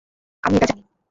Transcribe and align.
আমি 0.43 0.55
এটা 0.57 0.67
জানি। 0.71 0.83